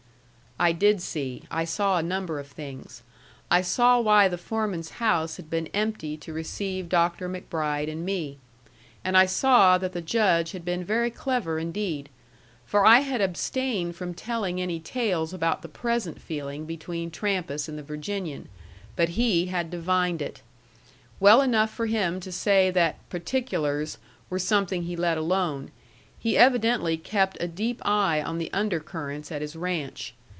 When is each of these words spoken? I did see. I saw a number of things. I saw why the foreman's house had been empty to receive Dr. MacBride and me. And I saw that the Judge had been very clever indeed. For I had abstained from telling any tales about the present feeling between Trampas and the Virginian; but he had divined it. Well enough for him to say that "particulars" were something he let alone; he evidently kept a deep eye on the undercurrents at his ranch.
I 0.59 0.73
did 0.73 1.01
see. 1.01 1.41
I 1.49 1.65
saw 1.65 1.97
a 1.97 2.03
number 2.03 2.37
of 2.37 2.45
things. 2.45 3.01
I 3.49 3.63
saw 3.63 3.99
why 3.99 4.27
the 4.27 4.37
foreman's 4.37 4.91
house 5.01 5.37
had 5.37 5.49
been 5.49 5.65
empty 5.73 6.17
to 6.17 6.33
receive 6.33 6.87
Dr. 6.87 7.27
MacBride 7.27 7.89
and 7.89 8.05
me. 8.05 8.37
And 9.03 9.17
I 9.17 9.25
saw 9.25 9.79
that 9.79 9.93
the 9.93 10.03
Judge 10.03 10.51
had 10.51 10.63
been 10.63 10.85
very 10.85 11.09
clever 11.09 11.57
indeed. 11.57 12.09
For 12.63 12.85
I 12.85 12.99
had 12.99 13.21
abstained 13.21 13.95
from 13.95 14.13
telling 14.13 14.61
any 14.61 14.79
tales 14.79 15.33
about 15.33 15.63
the 15.63 15.67
present 15.67 16.21
feeling 16.21 16.67
between 16.67 17.09
Trampas 17.09 17.67
and 17.67 17.75
the 17.75 17.81
Virginian; 17.81 18.47
but 18.95 19.09
he 19.17 19.47
had 19.47 19.71
divined 19.71 20.21
it. 20.21 20.43
Well 21.19 21.41
enough 21.41 21.71
for 21.73 21.87
him 21.87 22.19
to 22.19 22.31
say 22.31 22.69
that 22.69 22.99
"particulars" 23.09 23.97
were 24.29 24.37
something 24.37 24.83
he 24.83 24.95
let 24.95 25.17
alone; 25.17 25.71
he 26.19 26.37
evidently 26.37 26.97
kept 26.97 27.37
a 27.41 27.47
deep 27.47 27.81
eye 27.83 28.21
on 28.21 28.37
the 28.37 28.53
undercurrents 28.53 29.31
at 29.31 29.41
his 29.41 29.55
ranch. 29.55 30.13